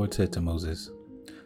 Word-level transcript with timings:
Lord 0.00 0.14
said 0.14 0.32
to 0.32 0.40
Moses, 0.40 0.88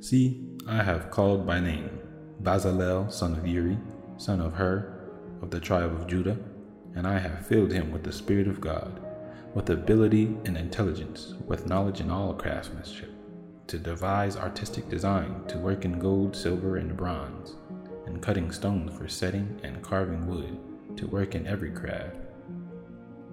See, 0.00 0.44
I 0.66 0.82
have 0.82 1.12
called 1.12 1.46
by 1.46 1.60
name 1.60 2.00
Bezalel, 2.42 3.12
son 3.12 3.34
of 3.34 3.46
Uri, 3.46 3.78
son 4.16 4.40
of 4.40 4.54
Hur, 4.54 5.08
of 5.40 5.52
the 5.52 5.60
tribe 5.60 5.92
of 5.92 6.08
Judah, 6.08 6.36
and 6.96 7.06
I 7.06 7.20
have 7.20 7.46
filled 7.46 7.70
him 7.70 7.92
with 7.92 8.02
the 8.02 8.10
Spirit 8.10 8.48
of 8.48 8.60
God, 8.60 8.98
with 9.54 9.70
ability 9.70 10.36
and 10.46 10.56
intelligence, 10.56 11.34
with 11.46 11.68
knowledge 11.68 12.00
in 12.00 12.10
all 12.10 12.34
craftsmanship, 12.34 13.12
to 13.68 13.78
devise 13.78 14.36
artistic 14.36 14.88
design, 14.88 15.44
to 15.46 15.56
work 15.56 15.84
in 15.84 16.00
gold, 16.00 16.34
silver, 16.34 16.78
and 16.78 16.96
bronze, 16.96 17.54
and 18.06 18.20
cutting 18.20 18.50
stones 18.50 18.98
for 18.98 19.06
setting 19.06 19.60
and 19.62 19.80
carving 19.80 20.26
wood, 20.26 20.58
to 20.96 21.06
work 21.06 21.36
in 21.36 21.46
every 21.46 21.70
craft. 21.70 22.16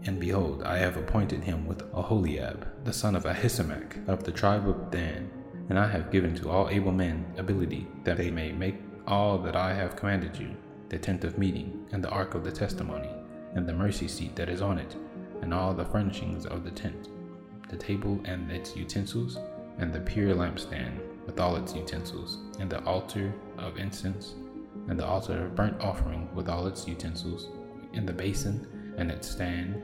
And 0.08 0.21
behold, 0.21 0.64
I 0.64 0.78
have 0.78 0.96
appointed 0.96 1.44
him 1.44 1.66
with 1.68 1.84
Oholiab, 1.92 2.66
the 2.86 2.94
son 2.94 3.14
of 3.14 3.26
Ahisamach, 3.26 4.07
of 4.07 4.24
the 4.24 4.32
tribe 4.32 4.66
of 4.66 4.89
Dan, 4.89 5.30
and 5.68 5.78
I 5.78 5.86
have 5.86 6.11
given 6.11 6.33
to 6.36 6.50
all 6.50 6.70
able 6.70 6.93
men 6.93 7.25
ability 7.38 7.86
that 8.06 8.16
they 8.16 8.32
may 8.32 8.54
make 8.54 8.78
all 9.06 9.38
that 9.39 9.57
I 9.57 9.74
have 9.74 9.97
commanded 9.97 10.39
you 10.39 10.56
the 10.88 10.97
tent 10.97 11.25
of 11.25 11.38
meeting, 11.38 11.86
and 11.92 12.02
the 12.02 12.10
ark 12.10 12.36
of 12.36 12.46
the 12.46 12.52
testimony, 12.54 13.10
and 13.54 13.68
the 13.68 13.74
mercy 13.74 14.07
seat 14.07 14.33
that 14.38 14.47
is 14.47 14.61
on 14.61 14.78
it, 14.78 14.96
and 15.42 15.54
all 15.54 15.74
the 15.74 15.83
furnishings 15.83 16.46
of 16.46 16.64
the 16.64 16.71
tent, 16.71 17.10
the 17.68 17.75
table 17.75 18.21
and 18.24 18.50
its 18.50 18.78
utensils, 18.78 19.38
and 19.78 19.92
the 19.92 20.00
pure 20.00 20.33
lampstand 20.33 21.02
with 21.25 21.38
all 21.38 21.58
its 21.58 21.75
utensils, 21.75 22.38
and 22.61 22.69
the 22.69 22.82
altar 22.86 23.33
of 23.58 23.78
incense, 23.78 24.36
and 24.88 24.97
the 24.97 25.05
altar 25.05 25.47
of 25.47 25.55
burnt 25.55 25.82
offering 25.82 26.33
with 26.33 26.47
all 26.47 26.66
its 26.66 26.88
utensils, 26.88 27.50
and 27.94 28.08
the 28.08 28.14
basin 28.14 28.66
and 28.97 29.11
its 29.11 29.30
stand, 29.30 29.82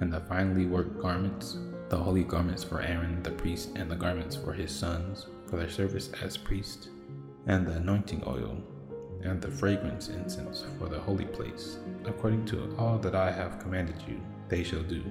and 0.00 0.12
the 0.12 0.20
finely 0.20 0.66
worked 0.66 1.00
garments, 1.00 1.58
the 1.88 1.96
holy 1.96 2.24
garments 2.24 2.62
for 2.62 2.80
Aaron 2.80 3.22
the 3.22 3.30
priest, 3.30 3.70
and 3.74 3.90
the 3.90 3.96
garments 3.96 4.36
for 4.36 4.52
his 4.52 4.70
sons 4.70 5.26
for 5.46 5.56
their 5.56 5.70
service 5.70 6.10
as 6.22 6.36
priests, 6.36 6.88
and 7.46 7.66
the 7.66 7.72
anointing 7.72 8.22
oil, 8.26 8.62
and 9.22 9.40
the 9.40 9.50
fragrance 9.50 10.08
incense 10.08 10.64
for 10.78 10.88
the 10.88 10.98
holy 10.98 11.24
place, 11.24 11.78
according 12.04 12.44
to 12.46 12.74
all 12.78 12.98
that 12.98 13.14
I 13.14 13.30
have 13.32 13.58
commanded 13.58 13.96
you, 14.06 14.20
they 14.48 14.62
shall 14.62 14.82
do. 14.82 15.02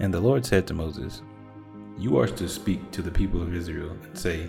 And 0.00 0.12
the 0.12 0.20
Lord 0.20 0.46
said 0.46 0.66
to 0.68 0.74
Moses, 0.74 1.22
You 1.98 2.18
are 2.18 2.26
to 2.26 2.48
speak 2.48 2.90
to 2.92 3.02
the 3.02 3.10
people 3.10 3.42
of 3.42 3.54
Israel 3.54 3.90
and 3.90 4.18
say, 4.18 4.48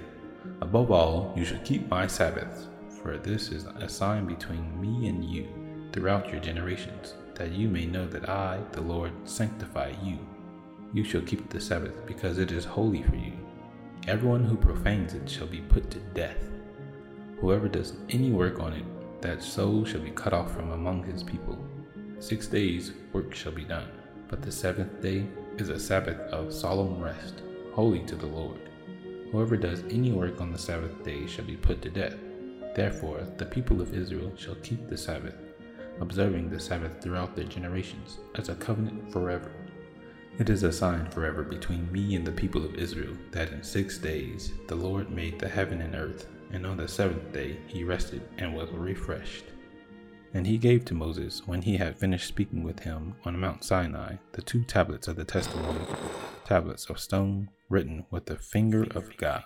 Above 0.62 0.92
all, 0.92 1.34
you 1.36 1.44
should 1.46 1.66
keep 1.66 1.90
my 1.90 2.08
Sabbaths, 2.08 2.68
for 3.02 3.18
this 3.18 3.50
is 3.50 3.66
a 3.66 3.90
sign 3.90 4.26
between 4.26 4.80
me 4.80 5.08
and 5.10 5.24
you 5.24 5.48
throughout 5.94 6.30
your 6.30 6.42
generations, 6.42 7.14
that 7.36 7.52
you 7.52 7.70
may 7.70 7.86
know 7.86 8.08
that 8.08 8.28
I, 8.28 8.60
the 8.72 8.82
Lord, 8.82 9.12
sanctify 9.24 9.94
you. 10.04 10.18
You 10.92 11.04
shall 11.04 11.22
keep 11.22 11.48
the 11.50 11.62
Sabbath, 11.62 12.06
because 12.06 12.40
it 12.40 12.52
is 12.52 12.66
holy 12.66 13.04
for 13.04 13.16
you. 13.16 13.34
Everyone 14.08 14.44
who 14.44 14.58
profanes 14.58 15.14
it 15.14 15.30
shall 15.30 15.48
be 15.48 15.62
put 15.62 15.90
to 15.92 16.00
death. 16.14 16.50
Whoever 17.40 17.68
does 17.68 17.94
any 18.10 18.32
work 18.32 18.60
on 18.60 18.74
it, 18.74 18.86
that 19.22 19.42
soul 19.42 19.86
shall 19.86 20.02
be 20.02 20.12
cut 20.12 20.34
off 20.34 20.54
from 20.54 20.72
among 20.72 21.04
his 21.04 21.24
people. 21.24 21.58
Six 22.20 22.48
days 22.48 22.92
work 23.14 23.34
shall 23.34 23.52
be 23.52 23.64
done, 23.64 23.90
but 24.28 24.42
the 24.42 24.52
seventh 24.52 25.02
day 25.02 25.26
is 25.58 25.70
a 25.70 25.80
Sabbath 25.80 26.20
of 26.32 26.54
solemn 26.54 27.02
rest, 27.02 27.42
holy 27.74 28.00
to 28.06 28.16
the 28.16 28.26
Lord. 28.26 28.70
Whoever 29.32 29.58
does 29.58 29.84
any 29.90 30.12
work 30.12 30.42
on 30.42 30.52
the 30.52 30.58
Sabbath 30.58 31.04
day 31.04 31.28
shall 31.28 31.46
be 31.46 31.56
put 31.56 31.82
to 31.82 31.90
death. 31.90 32.16
Therefore, 32.76 33.28
the 33.38 33.46
people 33.46 33.82
of 33.82 33.94
Israel 33.94 34.32
shall 34.36 34.56
keep 34.56 34.88
the 34.88 34.98
Sabbath, 34.98 35.36
observing 36.00 36.50
the 36.50 36.60
Sabbath 36.60 37.02
throughout 37.02 37.36
their 37.36 37.46
generations, 37.46 38.20
as 38.36 38.50
a 38.50 38.56
covenant 38.56 39.12
forever. 39.12 39.52
It 40.40 40.50
is 40.50 40.64
a 40.64 40.72
sign 40.72 41.10
forever 41.12 41.44
between 41.44 41.92
me 41.92 42.16
and 42.16 42.26
the 42.26 42.32
people 42.32 42.66
of 42.66 42.76
Israel 42.76 43.16
that 43.32 43.52
in 43.52 43.64
six 43.64 43.98
days 44.00 44.54
the 44.68 44.76
Lord 44.76 45.12
made 45.12 45.40
the 45.40 45.48
heaven 45.48 45.82
and 45.82 45.94
earth, 45.94 46.28
and 46.52 46.66
on 46.66 46.78
the 46.78 46.88
seventh 46.88 47.32
day 47.32 47.58
he 47.68 47.84
rested 47.84 48.22
and 48.38 48.56
was 48.56 48.72
refreshed. 48.72 49.46
And 50.34 50.48
he 50.48 50.58
gave 50.58 50.86
to 50.86 50.96
Moses, 50.96 51.44
when 51.46 51.62
he 51.62 51.78
had 51.78 52.00
finished 52.00 52.28
speaking 52.28 52.64
with 52.64 52.80
him 52.80 53.14
on 53.24 53.40
Mount 53.40 53.64
Sinai, 53.64 54.16
the 54.32 54.42
two 54.42 54.64
tablets 54.64 55.08
of 55.08 55.16
the 55.16 55.24
testimony, 55.24 55.86
tablets 56.46 56.90
of 56.90 57.00
stone 57.00 57.50
written 57.70 58.06
with 58.10 58.26
the 58.26 58.38
finger 58.38 58.88
of 58.96 59.16
God. 59.18 59.44